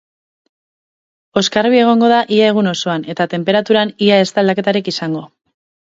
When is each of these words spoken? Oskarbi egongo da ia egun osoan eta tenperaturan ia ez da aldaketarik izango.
Oskarbi 1.41 1.81
egongo 1.81 2.09
da 2.13 2.23
ia 2.37 2.47
egun 2.53 2.71
osoan 2.71 3.07
eta 3.15 3.29
tenperaturan 3.35 3.93
ia 4.07 4.19
ez 4.25 4.29
da 4.31 4.43
aldaketarik 4.45 4.91
izango. 4.95 5.23